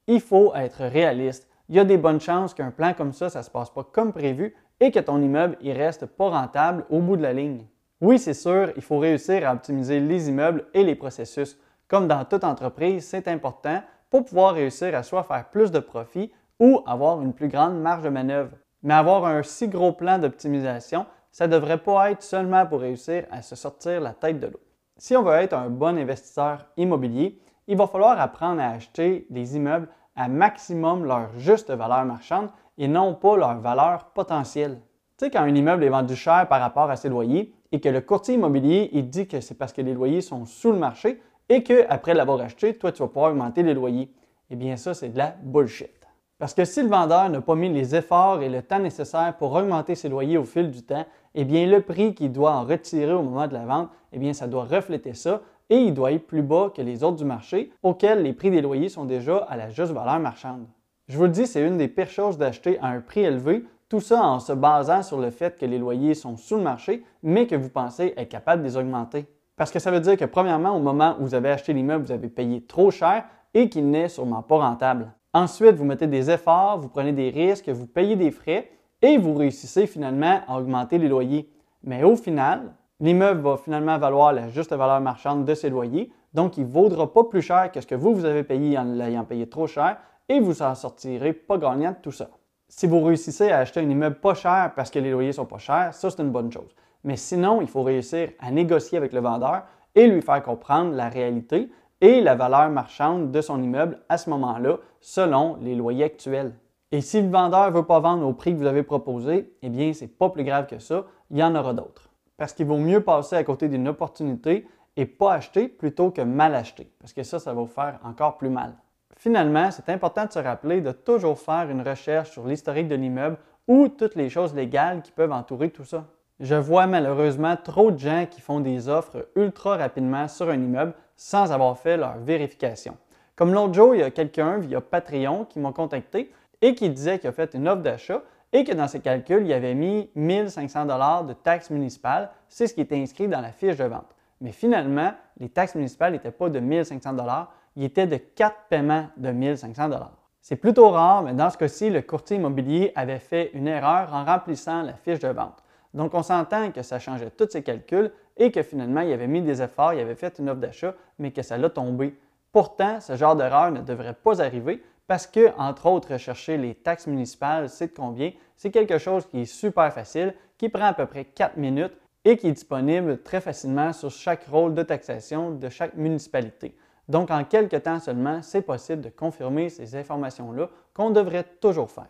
Il 0.08 0.22
faut 0.22 0.54
être 0.54 0.84
réaliste. 0.84 1.48
Il 1.72 1.78
y 1.78 1.80
a 1.80 1.86
des 1.86 1.96
bonnes 1.96 2.20
chances 2.20 2.54
qu'un 2.54 2.70
plan 2.70 2.94
comme 2.94 3.14
ça, 3.14 3.30
ça 3.30 3.40
ne 3.40 3.46
se 3.46 3.50
passe 3.50 3.70
pas 3.70 3.86
comme 3.86 4.12
prévu 4.12 4.54
et 4.82 4.92
que 4.92 5.00
ton 5.00 5.22
immeuble 5.22 5.58
ne 5.64 5.74
reste 5.74 6.06
pas 6.06 6.30
rentable 6.30 6.84
au 6.90 7.00
bout 7.00 7.16
de 7.16 7.22
la 7.22 7.32
ligne. 7.32 7.66
Oui, 8.02 8.20
c'est 8.20 8.34
sûr, 8.34 8.74
il 8.76 8.82
faut 8.82 9.00
réussir 9.00 9.48
à 9.48 9.54
optimiser 9.54 10.02
les 10.02 10.28
immeubles 10.28 10.66
et 10.74 10.84
les 10.84 10.96
processus. 10.96 11.58
Comme 11.88 12.10
dans 12.10 12.26
toute 12.26 12.44
entreprise, 12.44 13.06
c'est 13.06 13.30
important 13.30 13.82
pour 14.10 14.26
pouvoir 14.26 14.56
réussir 14.56 14.94
à 14.94 15.02
soit 15.02 15.24
faire 15.24 15.46
plus 15.50 15.72
de 15.72 15.80
profit 15.80 16.30
ou 16.60 16.82
avoir 16.86 17.22
une 17.22 17.32
plus 17.32 17.48
grande 17.48 17.80
marge 17.80 18.04
de 18.04 18.10
manœuvre. 18.10 18.58
Mais 18.84 18.94
avoir 18.94 19.24
un 19.24 19.42
si 19.42 19.70
gros 19.70 19.94
plan 19.94 20.20
d'optimisation, 20.20 21.06
ça 21.32 21.48
ne 21.48 21.54
devrait 21.54 21.78
pas 21.78 22.12
être 22.12 22.22
seulement 22.22 22.66
pour 22.66 22.82
réussir 22.82 23.24
à 23.32 23.42
se 23.42 23.56
sortir 23.56 24.02
la 24.02 24.12
tête 24.12 24.42
de 24.42 24.48
l'eau. 24.48 24.60
Si 24.98 25.16
on 25.16 25.24
veut 25.24 25.36
être 25.36 25.54
un 25.54 25.70
bon 25.70 25.98
investisseur 25.98 26.66
immobilier, 26.76 27.40
il 27.68 27.78
va 27.78 27.88
falloir 27.88 28.20
apprendre 28.20 28.62
à 28.62 28.72
acheter 28.72 29.26
des 29.30 29.56
immeubles 29.56 29.88
à 30.16 30.28
maximum 30.28 31.06
leur 31.06 31.30
juste 31.38 31.72
valeur 31.72 32.06
marchande 32.06 32.50
et 32.78 32.88
non 32.88 33.14
pas 33.14 33.38
leur 33.38 33.60
valeur 33.60 34.06
potentielle. 34.14 34.80
Tu 35.18 35.26
sais, 35.26 35.32
quand 35.32 35.42
un 35.42 35.56
immeuble 35.56 35.84
est 35.84 35.90
vendu 35.90 36.16
cher 36.16 36.48
par 36.48 36.62
rapport 36.62 36.90
à 36.90 36.96
ses 36.96 37.10
loyers 37.10 37.54
et 37.72 37.80
que 37.80 37.90
le 37.90 38.02
courtier 38.02 38.36
immobilier 38.36 38.90
il 38.94 39.10
dit 39.10 39.28
que 39.28 39.40
c'est 39.42 39.56
parce 39.56 39.74
que 39.74 39.82
les 39.82 39.94
loyers 39.94 40.22
sont 40.22 40.46
sous 40.46 40.72
le 40.72 40.78
marché, 40.78 41.22
et 41.52 41.64
qu'après 41.64 42.14
l'avoir 42.14 42.40
acheté, 42.40 42.78
toi, 42.78 42.94
tu 42.94 43.02
vas 43.02 43.10
pouvoir 43.10 43.32
augmenter 43.32 43.62
les 43.62 43.74
loyers. 43.74 44.10
Eh 44.50 44.56
bien, 44.56 44.78
ça, 44.78 44.94
c'est 44.94 45.10
de 45.10 45.18
la 45.18 45.36
bullshit. 45.44 45.92
Parce 46.40 46.54
que 46.54 46.64
si 46.64 46.82
le 46.82 46.88
vendeur 46.88 47.30
n'a 47.30 47.42
pas 47.42 47.56
mis 47.56 47.68
les 47.68 47.94
efforts 47.94 48.42
et 48.42 48.48
le 48.48 48.62
temps 48.62 48.80
nécessaires 48.80 49.36
pour 49.38 49.54
augmenter 49.54 49.96
ses 49.96 50.08
loyers 50.08 50.38
au 50.38 50.46
fil 50.46 50.72
du 50.72 50.82
temps, 50.82 51.06
eh 51.36 51.44
bien, 51.44 51.68
le 51.68 51.82
prix 51.82 52.16
qu'il 52.16 52.32
doit 52.32 52.54
en 52.54 52.64
retirer 52.64 53.12
au 53.12 53.22
moment 53.22 53.48
de 53.48 53.54
la 53.54 53.66
vente, 53.66 53.90
eh 54.14 54.18
bien, 54.18 54.32
ça 54.32 54.48
doit 54.48 54.64
refléter 54.64 55.14
ça 55.14 55.42
et 55.72 55.78
il 55.78 55.94
doit 55.94 56.12
être 56.12 56.28
plus 56.28 56.44
bas 56.44 56.70
que 56.76 56.82
les 56.82 57.02
autres 57.04 57.16
du 57.16 57.26
marché 57.26 57.72
auxquels 57.82 58.22
les 58.22 58.34
prix 58.34 58.52
des 58.52 58.62
loyers 58.62 58.90
sont 58.90 59.06
déjà 59.06 59.38
à 59.38 59.56
la 59.56 59.70
juste 59.70 59.94
valeur 59.94 60.20
marchande. 60.20 60.68
Je 61.08 61.18
vous 61.18 61.24
le 61.24 61.30
dis, 61.30 61.48
c'est 61.48 61.66
une 61.66 61.78
des 61.78 61.88
pires 61.88 62.10
choses 62.10 62.38
d'acheter 62.38 62.78
à 62.80 62.88
un 62.88 63.00
prix 63.00 63.22
élevé, 63.22 63.66
tout 63.88 64.02
ça 64.02 64.22
en 64.22 64.40
se 64.40 64.52
basant 64.52 65.02
sur 65.02 65.18
le 65.18 65.32
fait 65.32 65.58
que 65.58 65.66
les 65.66 65.78
loyers 65.78 66.14
sont 66.14 66.36
sous 66.36 66.58
le 66.58 66.62
marché, 66.62 67.06
mais 67.24 67.48
que 67.48 67.56
vous 67.56 67.70
pensez 67.70 68.14
être 68.18 68.30
capable 68.30 68.64
de 68.64 68.68
les 68.68 68.78
augmenter. 68.78 69.26
Parce 69.56 69.72
que 69.72 69.80
ça 69.80 69.92
veut 69.92 70.00
dire 70.02 70.18
que, 70.18 70.26
premièrement, 70.26 70.76
au 70.76 70.80
moment 70.80 71.16
où 71.20 71.24
vous 71.24 71.36
avez 71.36 71.50
acheté 71.50 71.72
l'immeuble, 71.72 72.06
vous 72.06 72.12
avez 72.12 72.30
payé 72.30 72.62
trop 72.62 72.92
cher 72.92 73.24
et 73.54 73.70
qu'il 73.70 73.90
n'est 73.90 74.10
sûrement 74.10 74.42
pas 74.42 74.58
rentable. 74.58 75.14
Ensuite, 75.34 75.76
vous 75.76 75.86
mettez 75.86 76.08
des 76.08 76.30
efforts, 76.30 76.80
vous 76.80 76.90
prenez 76.90 77.14
des 77.14 77.30
risques, 77.30 77.70
vous 77.70 77.88
payez 77.88 78.18
des 78.18 78.32
frais 78.32 78.70
et 79.02 79.18
vous 79.18 79.34
réussissez 79.34 79.88
finalement 79.88 80.42
à 80.48 80.58
augmenter 80.58 80.98
les 80.98 81.08
loyers. 81.08 81.50
Mais 81.84 82.04
au 82.04 82.16
final, 82.16 82.74
l'immeuble 83.02 83.42
va 83.42 83.58
finalement 83.58 83.98
valoir 83.98 84.32
la 84.32 84.48
juste 84.48 84.72
valeur 84.72 85.02
marchande 85.02 85.44
de 85.44 85.54
ses 85.54 85.70
loyers, 85.70 86.12
donc 86.34 86.58
il 86.58 86.66
ne 86.66 86.72
vaudra 86.72 87.12
pas 87.12 87.26
plus 87.26 87.42
cher 87.42 87.72
que 87.72 87.82
ce 87.82 87.88
que 87.88 87.96
vous, 87.96 88.14
vous 88.14 88.26
avez 88.26 88.44
payé 88.44 88.78
en 88.78 88.86
l'ayant 88.86 89.26
payé 89.26 89.50
trop 89.50 89.68
cher 89.68 89.98
et 90.30 90.40
vous 90.40 90.62
en 90.62 90.76
sortirez 90.76 91.34
pas 91.34 91.58
gagnant 91.58 91.92
de 91.92 91.98
tout 92.02 92.12
ça. 92.12 92.30
Si 92.70 92.88
vous 92.88 93.02
réussissez 93.02 93.52
à 93.52 93.58
acheter 93.58 93.82
un 93.82 93.90
immeuble 93.90 94.16
pas 94.16 94.36
cher 94.36 94.72
parce 94.76 94.90
que 94.90 95.00
les 95.00 95.12
loyers 95.12 95.34
sont 95.34 95.46
pas 95.46 95.58
chers, 95.58 95.94
ça 95.94 96.10
c'est 96.10 96.22
une 96.22 96.32
bonne 96.32 96.52
chose. 96.52 96.74
Mais 97.04 97.18
sinon, 97.18 97.60
il 97.60 97.68
faut 97.68 97.84
réussir 97.84 98.30
à 98.40 98.52
négocier 98.52 98.98
avec 98.98 99.12
le 99.12 99.20
vendeur 99.20 99.64
et 99.96 100.08
lui 100.08 100.22
faire 100.22 100.42
comprendre 100.42 100.94
la 100.96 101.10
réalité 101.10 101.70
et 102.00 102.22
la 102.22 102.36
valeur 102.36 102.70
marchande 102.70 103.32
de 103.32 103.42
son 103.42 103.62
immeuble 103.62 104.00
à 104.08 104.18
ce 104.18 104.30
moment-là, 104.30 104.78
selon 105.02 105.58
les 105.60 105.76
loyers 105.76 106.06
actuels. 106.06 106.54
Et 106.92 107.02
si 107.02 107.22
le 107.22 107.30
vendeur 107.30 107.72
ne 107.72 107.76
veut 107.76 107.86
pas 107.86 108.00
vendre 108.00 108.26
au 108.26 108.34
prix 108.34 108.54
que 108.54 108.60
vous 108.60 108.66
avez 108.66 108.84
proposé, 108.84 109.54
eh 109.62 109.70
bien, 109.70 109.92
ce 109.94 110.04
n'est 110.04 110.10
pas 110.10 110.30
plus 110.30 110.44
grave 110.44 110.68
que 110.68 110.80
ça, 110.80 111.06
il 111.30 111.38
y 111.38 111.44
en 111.44 111.56
aura 111.56 111.74
d'autres. 111.74 112.11
Parce 112.38 112.54
qu'il 112.54 112.66
vaut 112.66 112.78
mieux 112.78 113.02
passer 113.02 113.36
à 113.36 113.44
côté 113.44 113.68
d'une 113.68 113.88
opportunité 113.88 114.68
et 114.98 115.06
pas 115.06 115.34
acheter 115.34 115.68
plutôt 115.68 116.12
que 116.12 116.22
mal 116.22 116.56
acheter, 116.56 116.92
parce 117.00 117.14
que 117.14 117.24
ça, 117.24 117.40
ça 117.40 117.54
va 117.54 117.62
vous 117.62 117.68
faire 117.68 118.00
encore 118.04 118.38
plus 118.38 118.50
mal. 118.50 118.74
Finalement, 119.18 119.70
c'est 119.72 119.90
important 119.90 120.26
de 120.26 120.32
se 120.32 120.40
rappeler 120.40 120.82
de 120.82 120.92
toujours 120.92 121.40
faire 121.40 121.70
une 121.70 121.88
recherche 121.88 122.32
sur 122.32 122.48
l'historique 122.48 122.88
de 122.88 122.96
l'immeuble 122.96 123.38
ou 123.68 123.88
toutes 123.88 124.16
les 124.16 124.30
choses 124.30 124.56
légales 124.56 125.02
qui 125.02 125.12
peuvent 125.12 125.32
entourer 125.32 125.70
tout 125.70 125.86
ça. 125.86 126.08
Je 126.40 126.56
vois 126.56 126.88
malheureusement 126.88 127.56
trop 127.56 127.92
de 127.92 128.00
gens 128.00 128.26
qui 128.30 128.42
font 128.42 128.60
des 128.60 128.90
offres 128.90 129.28
ultra 129.36 129.78
rapidement 129.78 130.28
sur 130.28 130.50
un 130.50 130.56
immeuble 130.56 130.94
sans 131.16 131.52
avoir 131.52 131.78
fait 131.78 131.98
leur 131.98 132.18
vérification. 132.18 132.98
Comme 133.36 133.54
l'autre 133.54 133.76
jour, 133.76 133.94
il 133.94 134.02
y 134.02 134.04
a 134.04 134.10
quelqu'un 134.10 134.58
via 134.58 134.82
Patreon 134.82 135.46
qui 135.46 135.60
m'a 135.60 135.72
contacté 135.72 136.32
et 136.62 136.74
qui 136.74 136.90
disait 136.90 137.20
qu'il 137.20 137.30
a 137.30 137.32
fait 137.32 137.54
une 137.54 137.68
offre 137.68 137.84
d'achat 137.84 138.24
et 138.54 138.64
que 138.64 138.74
dans 138.74 138.88
ses 138.88 139.00
calculs, 139.00 139.46
il 139.46 139.54
avait 139.54 139.74
mis 139.74 140.10
1500 140.16 140.86
dollars 140.86 141.24
de 141.24 141.34
taxes 141.34 141.70
municipales. 141.70 142.30
C'est 142.50 142.68
ce 142.68 142.74
qui 142.74 142.82
était 142.82 142.98
inscrit 142.98 143.28
dans 143.28 143.42
la 143.42 143.52
fiche 143.52 143.78
de 143.78 143.86
vente. 143.86 144.16
Mais 144.42 144.52
finalement, 144.52 145.14
les 145.40 145.50
taxes 145.50 145.76
municipales 145.76 146.14
n'étaient 146.14 146.32
pas 146.32 146.50
de 146.50 146.60
1500 146.60 147.14
dollars, 147.14 147.54
ils 147.76 147.86
étaient 147.86 148.08
de 148.08 148.18
quatre 148.18 148.58
paiements 148.70 149.08
de 149.16 149.32
1500 149.32 149.90
dollars. 149.90 150.18
C'est 150.42 150.56
plutôt 150.56 150.90
rare, 150.90 151.22
mais 151.22 151.34
dans 151.34 151.50
ce 151.50 151.58
cas-ci, 151.58 151.90
le 151.90 152.02
courtier 152.02 152.38
immobilier 152.38 152.92
avait 152.96 153.20
fait 153.20 153.52
une 153.54 153.68
erreur 153.68 154.14
en 154.14 154.26
remplissant 154.26 154.82
la 154.82 154.94
fiche 154.94 155.20
de 155.20 155.28
vente. 155.28 155.64
Donc, 155.94 156.14
on 156.14 156.24
s'entend 156.24 156.72
que 156.72 156.82
ça 156.82 157.00
changeait 157.00 157.30
tous 157.30 157.50
ses 157.52 157.62
calculs 157.62 158.12
et 158.38 158.52
que 158.52 158.64
finalement, 158.64 159.02
il 159.02 159.14
avait 159.14 159.28
mis 159.28 159.42
des 159.42 159.62
efforts, 159.62 159.94
il 159.94 160.00
avait 160.00 160.16
fait 160.16 160.40
une 160.40 160.50
offre 160.50 160.60
d'achat, 160.60 160.96
mais 161.20 161.32
que 161.32 161.44
ça 161.44 161.58
l'a 161.58 161.70
tombé. 161.70 162.18
Pourtant, 162.52 163.00
ce 163.00 163.16
genre 163.16 163.36
d'erreur 163.36 163.72
ne 163.72 163.82
devrait 163.82 164.16
pas 164.16 164.42
arriver 164.42 164.84
parce 165.12 165.28
que, 165.28 165.52
entre 165.58 165.88
autres, 165.88 166.14
rechercher 166.14 166.56
les 166.56 166.74
taxes 166.74 167.06
municipales, 167.06 167.68
c'est 167.68 167.88
de 167.88 167.94
combien, 167.94 168.32
c'est 168.56 168.72
quelque 168.72 168.98
chose 168.98 169.26
qui 169.26 169.42
est 169.42 169.46
super 169.46 169.92
facile, 169.92 170.34
qui 170.58 170.70
prend 170.70 170.86
à 170.86 170.94
peu 170.94 171.06
près 171.06 171.26
4 171.26 171.58
minutes 171.58 171.92
et 172.24 172.38
qui 172.38 172.48
est 172.48 172.54
disponible 172.54 173.22
très 173.22 173.42
facilement 173.42 173.92
sur 173.92 174.10
chaque 174.10 174.46
rôle 174.46 174.74
de 174.74 174.84
taxation 174.84 175.52
de 175.52 175.68
chaque 175.68 175.96
municipalité. 175.96 176.78
Donc, 177.10 177.30
en 177.30 177.44
quelques 177.44 177.84
temps 177.84 178.00
seulement, 178.00 178.42
c'est 178.42 178.62
possible 178.62 179.02
de 179.02 179.10
confirmer 179.10 179.68
ces 179.68 179.98
informations-là 179.98 180.70
qu'on 180.94 181.10
devrait 181.10 181.44
toujours 181.60 181.92
faire. 181.92 182.08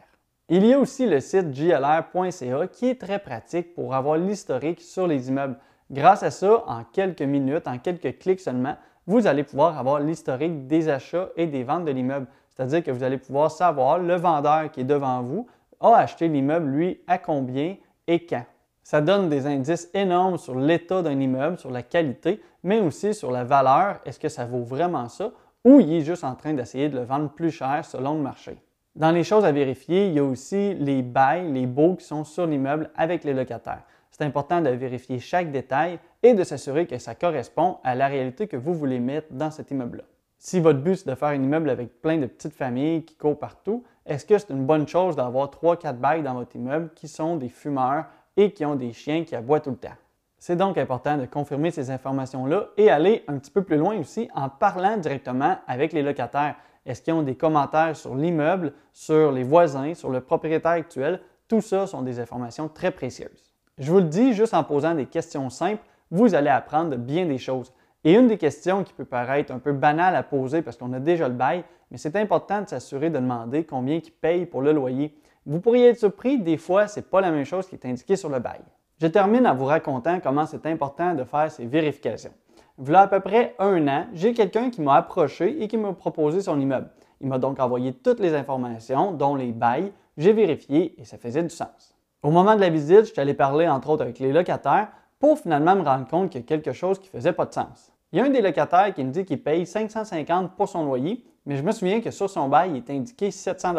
Il 0.48 0.64
y 0.64 0.72
a 0.72 0.78
aussi 0.78 1.08
le 1.08 1.22
site 1.22 1.50
glr.ca 1.50 2.68
qui 2.68 2.88
est 2.88 3.02
très 3.02 3.18
pratique 3.18 3.74
pour 3.74 3.96
avoir 3.96 4.18
l'historique 4.18 4.80
sur 4.80 5.08
les 5.08 5.30
immeubles. 5.30 5.58
Grâce 5.90 6.22
à 6.22 6.30
ça, 6.30 6.64
en 6.68 6.84
quelques 6.84 7.24
minutes, 7.24 7.68
en 7.68 7.80
quelques 7.80 8.20
clics 8.20 8.42
seulement, 8.42 8.76
vous 9.08 9.26
allez 9.26 9.44
pouvoir 9.44 9.80
avoir 9.80 10.00
l'historique 10.00 10.68
des 10.68 10.88
achats 10.88 11.30
et 11.36 11.48
des 11.48 11.64
ventes 11.64 11.86
de 11.86 11.92
l'immeuble. 11.92 12.28
C'est-à-dire 12.62 12.84
que 12.84 12.92
vous 12.92 13.02
allez 13.02 13.18
pouvoir 13.18 13.50
savoir 13.50 13.98
le 13.98 14.14
vendeur 14.14 14.70
qui 14.70 14.82
est 14.82 14.84
devant 14.84 15.24
vous 15.24 15.48
a 15.80 15.96
acheté 15.96 16.28
l'immeuble, 16.28 16.70
lui, 16.70 17.02
à 17.08 17.18
combien 17.18 17.76
et 18.06 18.24
quand. 18.24 18.46
Ça 18.84 19.02
donne 19.02 19.30
des 19.30 19.48
indices 19.48 19.90
énormes 19.96 20.38
sur 20.38 20.54
l'état 20.54 21.02
d'un 21.02 21.20
immeuble, 21.20 21.58
sur 21.58 21.72
la 21.72 21.82
qualité, 21.82 22.40
mais 22.62 22.80
aussi 22.80 23.16
sur 23.16 23.32
la 23.32 23.44
valeur. 23.44 24.00
Est-ce 24.06 24.20
que 24.20 24.30
ça 24.30 24.46
vaut 24.46 24.62
vraiment 24.62 25.10
ça 25.10 25.32
ou 25.66 25.80
il 25.80 25.92
est 25.92 26.02
juste 26.02 26.24
en 26.24 26.36
train 26.36 26.54
d'essayer 26.54 26.88
de 26.88 27.00
le 27.00 27.04
vendre 27.04 27.32
plus 27.32 27.50
cher 27.50 27.84
selon 27.84 28.14
le 28.14 28.22
marché? 28.22 28.60
Dans 28.96 29.10
les 29.10 29.24
choses 29.24 29.44
à 29.44 29.52
vérifier, 29.52 30.06
il 30.10 30.14
y 30.14 30.20
a 30.20 30.24
aussi 30.24 30.76
les 30.76 31.02
bails, 31.02 31.52
les 31.52 31.66
baux 31.66 31.96
qui 31.96 32.06
sont 32.06 32.24
sur 32.24 32.46
l'immeuble 32.46 32.92
avec 32.96 33.24
les 33.24 33.34
locataires. 33.34 33.82
C'est 34.12 34.24
important 34.24 34.62
de 34.62 34.70
vérifier 34.70 35.18
chaque 35.18 35.52
détail 35.52 35.98
et 36.22 36.36
de 36.36 36.44
s'assurer 36.44 36.86
que 36.86 37.00
ça 37.00 37.16
correspond 37.16 37.78
à 37.84 37.96
la 37.96 38.08
réalité 38.08 38.46
que 38.46 38.58
vous 38.58 38.76
voulez 38.76 39.00
mettre 39.00 39.34
dans 39.34 39.50
cet 39.50 39.72
immeuble-là. 39.72 40.04
Si 40.44 40.60
votre 40.60 40.80
but 40.80 40.96
c'est 40.96 41.08
de 41.08 41.14
faire 41.14 41.28
un 41.28 41.44
immeuble 41.44 41.70
avec 41.70 42.02
plein 42.02 42.18
de 42.18 42.26
petites 42.26 42.56
familles 42.56 43.06
qui 43.06 43.16
courent 43.16 43.38
partout, 43.38 43.84
est-ce 44.08 44.26
que 44.26 44.40
c'est 44.40 44.50
une 44.50 44.66
bonne 44.66 44.88
chose 44.88 45.16
d'avoir 45.16 45.52
3-4 45.52 45.98
bails 45.98 46.24
dans 46.24 46.34
votre 46.34 46.56
immeuble 46.56 46.90
qui 46.96 47.08
sont 47.08 47.36
des 47.36 47.48
fumeurs 47.48 48.06
et 48.36 48.52
qui 48.52 48.66
ont 48.66 48.74
des 48.74 48.92
chiens 48.92 49.24
qui 49.24 49.36
aboient 49.36 49.60
tout 49.60 49.70
le 49.70 49.76
temps? 49.76 49.94
C'est 50.40 50.56
donc 50.56 50.80
important 50.80 51.16
de 51.20 51.28
confirmer 51.28 51.70
ces 51.70 51.92
informations-là 51.92 52.70
et 52.76 52.90
aller 52.90 53.24
un 53.28 53.38
petit 53.38 53.52
peu 53.52 53.62
plus 53.62 53.78
loin 53.78 53.96
aussi 54.00 54.30
en 54.34 54.50
parlant 54.50 54.98
directement 54.98 55.60
avec 55.68 55.94
les 55.94 56.02
locataires. 56.02 56.56
Est-ce 56.88 57.04
qu'ils 57.04 57.14
ont 57.14 57.22
des 57.22 57.36
commentaires 57.36 57.96
sur 57.96 58.16
l'immeuble, 58.16 58.74
sur 58.94 59.32
les 59.32 59.44
voisins, 59.44 59.94
sur 59.94 60.10
le 60.10 60.22
propriétaire 60.22 60.72
actuel? 60.72 61.22
Tout 61.48 61.62
ça 61.62 61.86
sont 61.86 62.02
des 62.02 62.20
informations 62.20 62.68
très 62.68 62.90
précieuses. 62.90 63.54
Je 63.78 63.92
vous 63.92 64.00
le 64.00 64.06
dis, 64.06 64.34
juste 64.34 64.56
en 64.56 64.64
posant 64.64 64.96
des 64.96 65.06
questions 65.06 65.52
simples, 65.52 65.84
vous 66.10 66.34
allez 66.34 66.50
apprendre 66.50 66.96
bien 66.96 67.28
des 67.28 67.38
choses. 67.38 67.72
Et 68.04 68.14
une 68.14 68.28
des 68.28 68.38
questions 68.38 68.84
qui 68.84 68.94
peut 68.94 69.06
paraître 69.06 69.52
un 69.52 69.60
peu 69.60 69.74
banale 69.74 70.16
à 70.16 70.24
poser 70.24 70.62
parce 70.62 70.78
qu'on 70.78 70.92
a 70.94 71.00
déjà 71.00 71.28
le 71.28 71.36
bail, 71.36 71.64
mais 71.92 71.98
c'est 71.98 72.16
important 72.16 72.62
de 72.62 72.70
s'assurer 72.70 73.10
de 73.10 73.20
demander 73.20 73.64
combien 73.64 73.96
ils 73.96 74.12
payent 74.12 74.48
pour 74.48 74.62
le 74.62 74.72
loyer. 74.72 75.16
Vous 75.46 75.60
pourriez 75.60 75.90
être 75.90 76.00
surpris, 76.00 76.40
des 76.40 76.58
fois, 76.58 76.88
ce 76.88 77.00
n'est 77.00 77.06
pas 77.06 77.22
la 77.22 77.32
même 77.32 77.46
chose 77.46 77.68
qui 77.68 77.76
est 77.76 77.86
indiqué 77.86 78.16
sur 78.16 78.30
le 78.30 78.40
bail. 78.40 78.62
Je 79.00 79.08
termine 79.08 79.46
en 79.46 79.56
vous 79.56 79.66
racontant 79.66 80.20
comment 80.20 80.46
c'est 80.46 80.66
important 80.66 81.14
de 81.14 81.24
faire 81.24 81.52
ces 81.52 81.66
vérifications. 81.66 82.32
Voilà 82.78 83.02
à 83.02 83.08
peu 83.08 83.20
près 83.20 83.56
un 83.60 83.88
an, 83.88 84.06
j'ai 84.14 84.34
quelqu'un 84.34 84.72
qui 84.72 84.82
m'a 84.82 84.96
approché 84.96 85.62
et 85.62 85.68
qui 85.68 85.78
m'a 85.78 85.94
proposé 85.94 86.42
son 86.42 86.60
immeuble. 86.60 86.90
Il 87.20 87.28
m'a 87.28 87.38
donc 87.38 87.60
envoyé 87.60 87.94
toutes 87.94 88.20
les 88.20 88.34
informations, 88.34 89.12
dont 89.12 89.36
les 89.36 89.52
bails. 89.52 89.92
J'ai 90.18 90.34
vérifié 90.34 91.00
et 91.00 91.06
ça 91.06 91.18
faisait 91.18 91.44
du 91.44 91.50
sens. 91.50 91.96
Au 92.24 92.32
moment 92.32 92.56
de 92.56 92.62
la 92.62 92.70
visite, 92.70 93.02
je 93.02 93.12
suis 93.12 93.22
allé 93.22 93.34
parler 93.34 93.68
entre 93.68 93.90
autres 93.90 94.04
avec 94.04 94.20
les 94.20 94.32
locataires 94.32 94.90
pour 95.22 95.38
finalement 95.40 95.76
me 95.76 95.84
rendre 95.84 96.08
compte 96.08 96.32
qu'il 96.32 96.42
y 96.42 96.44
a 96.44 96.48
quelque 96.48 96.74
chose 96.74 97.00
qui 97.00 97.08
ne 97.08 97.12
faisait 97.12 97.32
pas 97.32 97.46
de 97.46 97.54
sens. 97.54 97.94
Il 98.12 98.20
y 98.20 98.22
a 98.22 98.26
un 98.26 98.30
des 98.30 98.42
locataires 98.42 98.94
qui 98.94 99.04
me 99.04 99.12
dit 99.12 99.24
qu'il 99.24 99.42
paye 99.42 99.66
550 99.66 100.58
pour 100.58 100.68
son 100.68 100.84
loyer, 100.84 101.24
mais 101.46 101.56
je 101.56 101.64
me 101.64 101.72
souviens 101.72 102.02
que 102.02 102.12
sur 102.12 102.30
son 102.30 102.50
bail, 102.50 102.72
il 102.72 102.78
est 102.78 102.90
indiqué 102.90 103.32
700 103.32 103.76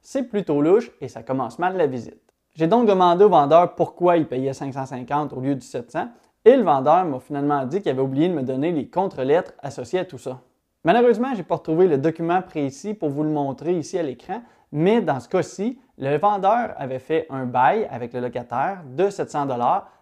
C'est 0.00 0.24
plutôt 0.24 0.60
louche 0.60 0.90
et 1.00 1.08
ça 1.08 1.22
commence 1.22 1.58
mal 1.58 1.76
la 1.76 1.86
visite. 1.86 2.20
J'ai 2.56 2.66
donc 2.66 2.88
demandé 2.88 3.22
au 3.22 3.28
vendeur 3.28 3.74
pourquoi 3.76 4.16
il 4.16 4.26
payait 4.26 4.54
550 4.54 5.32
au 5.34 5.40
lieu 5.40 5.54
du 5.54 5.64
700 5.64 6.08
et 6.44 6.56
le 6.56 6.62
vendeur 6.62 7.04
m'a 7.04 7.20
finalement 7.20 7.64
dit 7.66 7.82
qu'il 7.82 7.90
avait 7.92 8.00
oublié 8.00 8.28
de 8.28 8.34
me 8.34 8.42
donner 8.42 8.72
les 8.72 8.88
contre-lettres 8.88 9.52
associées 9.62 10.00
à 10.00 10.04
tout 10.06 10.18
ça. 10.18 10.40
Malheureusement, 10.84 11.32
je 11.32 11.38
n'ai 11.38 11.42
pas 11.42 11.56
retrouvé 11.56 11.86
le 11.86 11.98
document 11.98 12.40
précis 12.40 12.94
pour 12.94 13.10
vous 13.10 13.22
le 13.22 13.30
montrer 13.30 13.74
ici 13.74 13.98
à 13.98 14.02
l'écran, 14.02 14.42
mais 14.72 15.02
dans 15.02 15.20
ce 15.20 15.28
cas-ci, 15.28 15.78
le 15.98 16.16
vendeur 16.16 16.72
avait 16.78 16.98
fait 16.98 17.26
un 17.28 17.44
bail 17.44 17.86
avec 17.90 18.14
le 18.14 18.20
locataire 18.20 18.82
de 18.96 19.10
700 19.10 19.46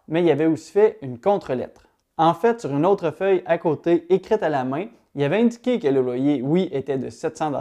mais 0.09 0.23
il 0.23 0.31
avait 0.31 0.47
aussi 0.47 0.73
fait 0.73 0.99
une 1.03 1.19
contre-lettre. 1.19 1.87
En 2.19 2.35
fait, 2.35 2.61
sur 2.61 2.71
une 2.71 2.87
autre 2.87 3.11
feuille 3.11 3.43
à 3.47 3.59
côté, 3.59 4.07
écrite 4.13 4.43
à 4.43 4.49
la 4.49 4.65
main, 4.65 4.87
il 5.15 5.25
avait 5.25 5.41
indiqué 5.41 5.79
que 5.79 5.89
le 5.89 6.01
loyer, 6.01 6.43
oui, 6.43 6.69
était 6.73 6.99
de 6.99 7.11
700 7.11 7.53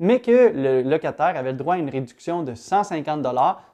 mais 0.00 0.20
que 0.20 0.52
le 0.54 0.82
locataire 0.82 1.36
avait 1.36 1.52
le 1.52 1.58
droit 1.58 1.74
à 1.74 1.78
une 1.78 1.90
réduction 1.90 2.42
de 2.42 2.54
150 2.54 3.26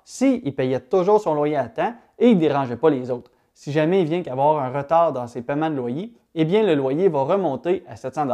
s'il 0.04 0.54
payait 0.54 0.80
toujours 0.80 1.20
son 1.20 1.34
loyer 1.34 1.56
à 1.56 1.68
temps 1.68 1.94
et 2.18 2.30
il 2.30 2.36
ne 2.36 2.40
dérangeait 2.40 2.76
pas 2.76 2.90
les 2.90 3.10
autres 3.10 3.30
si 3.58 3.72
jamais 3.72 4.02
il 4.02 4.06
vient 4.06 4.22
qu'avoir 4.22 4.62
un 4.62 4.70
retard 4.70 5.12
dans 5.12 5.26
ses 5.26 5.42
paiements 5.42 5.68
de 5.68 5.74
loyer, 5.74 6.12
eh 6.36 6.44
bien 6.44 6.62
le 6.62 6.76
loyer 6.76 7.08
va 7.08 7.22
remonter 7.22 7.82
à 7.88 7.96
700 7.96 8.28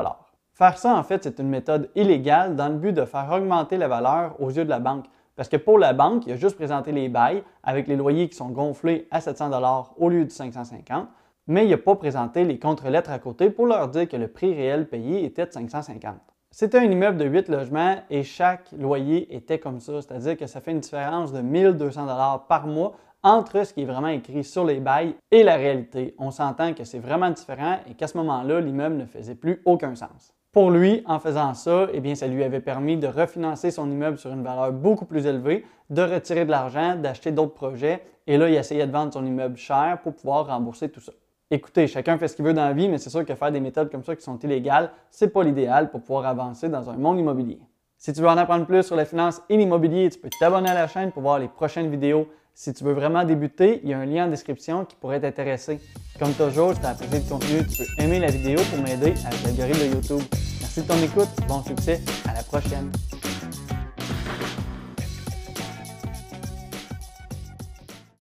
Faire 0.53 0.77
ça, 0.77 0.95
en 0.95 1.03
fait, 1.03 1.25
c'est 1.25 1.39
une 1.39 1.49
méthode 1.49 1.89
illégale 1.95 2.57
dans 2.57 2.69
le 2.69 2.75
but 2.75 2.93
de 2.93 3.07
faire 3.07 3.33
augmenter 3.33 3.79
la 3.79 3.89
valeur 3.89 4.39
aux 4.39 4.51
yeux 4.51 4.67
de 4.67 4.69
la 4.69 4.81
banque. 4.81 5.07
Parce 5.37 5.49
que 5.49 5.57
pour 5.57 5.79
la 5.79 5.93
banque, 5.93 6.27
il 6.27 6.33
a 6.33 6.37
juste 6.37 6.57
présenté 6.57 6.93
les 6.93 7.09
bails 7.09 7.43
avec 7.63 7.89
les 7.89 7.97
loyers 7.97 8.29
qui 8.29 8.37
sont 8.37 8.51
gonflés 8.51 9.09
à 9.11 9.21
700 9.21 9.51
au 9.97 10.09
lieu 10.09 10.25
de 10.25 10.31
550, 10.31 11.09
mais 11.47 11.65
il 11.65 11.71
n'a 11.71 11.79
pas 11.79 11.97
présenté 11.97 12.45
les 12.45 12.59
contre-lettres 12.59 13.11
à 13.11 13.19
côté 13.19 13.51
pour 13.51 13.67
leur 13.67 13.89
dire 13.89 14.09
que 14.09 14.17
le 14.17 14.29
prix 14.29 14.55
réel 14.55 14.89
payé 14.89 15.25
était 15.25 15.47
de 15.47 15.53
550. 15.53 16.15
C'était 16.51 16.79
un 16.79 16.85
immeuble 16.85 17.19
de 17.19 17.25
8 17.25 17.49
logements 17.49 17.97
et 18.11 18.23
chaque 18.23 18.71
loyer 18.79 19.35
était 19.35 19.59
comme 19.59 19.81
ça, 19.81 20.01
c'est-à-dire 20.01 20.37
que 20.37 20.47
ça 20.47 20.61
fait 20.61 20.71
une 20.71 20.79
différence 20.79 21.33
de 21.33 21.41
1200 21.41 22.07
par 22.49 22.69
mois 22.69 22.95
entre 23.25 23.67
ce 23.67 23.75
qui 23.75 23.83
est 23.83 23.87
vraiment 23.87 24.09
écrit 24.09 24.45
sur 24.45 24.65
les 24.65 24.79
bails 24.79 25.17
et 25.33 25.43
la 25.43 25.57
réalité. 25.57 26.15
On 26.19 26.31
s'entend 26.31 26.73
que 26.75 26.85
c'est 26.85 27.01
vraiment 27.01 27.31
différent 27.31 27.79
et 27.89 27.95
qu'à 27.95 28.07
ce 28.07 28.17
moment-là, 28.19 28.61
l'immeuble 28.61 28.97
ne 28.97 29.07
faisait 29.07 29.35
plus 29.35 29.63
aucun 29.65 29.97
sens. 29.97 30.33
Pour 30.55 30.71
lui, 30.71 31.03
en 31.07 31.19
faisant 31.19 31.53
ça, 31.53 31.89
eh 31.93 31.99
bien, 31.99 32.15
ça 32.15 32.29
lui 32.29 32.45
avait 32.45 32.61
permis 32.61 32.97
de 32.97 33.09
refinancer 33.09 33.73
son 33.73 33.91
immeuble 33.91 34.19
sur 34.19 34.33
une 34.33 34.45
valeur 34.45 34.71
beaucoup 34.71 35.05
plus 35.05 35.27
élevée, 35.27 35.67
de 35.91 36.01
retirer 36.01 36.45
de 36.45 36.51
l'argent, 36.53 36.95
d'acheter 36.95 37.33
d'autres 37.33 37.55
projets, 37.55 38.05
et 38.29 38.39
là, 38.39 38.49
il 38.49 38.55
essayait 38.55 38.87
de 38.87 38.93
vendre 38.93 39.13
son 39.13 39.27
immeuble 39.27 39.57
cher 39.57 39.99
pour 40.05 40.15
pouvoir 40.15 40.47
rembourser 40.47 40.91
tout 40.91 41.01
ça. 41.01 41.11
Écoutez, 41.51 41.89
chacun 41.89 42.19
fait 42.19 42.29
ce 42.29 42.37
qu'il 42.37 42.45
veut 42.45 42.55
dans 42.55 42.67
la 42.67 42.73
vie, 42.73 42.89
mais 42.89 42.99
c'est 42.99 43.11
sûr 43.11 43.25
que 43.25 43.35
faire 43.35 43.51
des 43.51 43.59
méthodes 43.59 43.91
comme 43.91 44.05
ça 44.05 44.15
qui 44.15 44.23
sont 44.23 44.39
illégales, 44.39 44.93
c'est 45.11 45.33
pas 45.33 45.43
l'idéal 45.43 45.91
pour 45.91 46.03
pouvoir 46.03 46.25
avancer 46.27 46.69
dans 46.69 46.89
un 46.89 46.97
monde 46.97 47.19
immobilier. 47.19 47.59
Si 47.99 48.13
tu 48.13 48.21
veux 48.21 48.29
en 48.29 48.37
apprendre 48.37 48.65
plus 48.65 48.85
sur 48.85 48.95
la 48.95 49.07
finance 49.07 49.43
et 49.49 49.57
l'immobilier, 49.57 50.09
tu 50.09 50.21
peux 50.21 50.31
t'abonner 50.39 50.71
à 50.71 50.75
la 50.75 50.87
chaîne 50.87 51.11
pour 51.11 51.23
voir 51.23 51.41
les 51.41 51.49
prochaines 51.49 51.91
vidéos. 51.91 52.29
Si 52.57 52.73
tu 52.73 52.85
veux 52.85 52.93
vraiment 52.93 53.25
débuter, 53.25 53.81
il 53.83 53.91
y 53.91 53.93
a 53.93 53.99
un 53.99 54.07
lien 54.07 54.27
en 54.27 54.31
description 54.31 54.85
qui 54.85 54.95
pourrait 54.95 55.21
t'intéresser. 55.21 55.81
Comme 56.21 56.33
toujours, 56.35 56.73
si 56.73 56.81
tu 56.81 56.87
as 56.87 56.91
apprécié 56.91 57.19
le 57.19 57.29
contenu, 57.29 57.67
tu 57.67 57.79
peux 57.79 58.03
aimer 58.03 58.21
la 58.21 58.31
vidéo 58.31 58.61
pour 58.71 58.79
m'aider 58.79 59.13
avec 59.27 59.43
l'algorithme 59.45 59.89
de 59.89 59.95
YouTube. 59.95 60.23
Merci 60.61 60.83
de 60.83 60.87
ton 60.87 61.03
écoute, 61.03 61.29
bon 61.49 61.63
succès, 61.65 62.01
à 62.29 62.33
la 62.33 62.45
prochaine. 62.45 62.93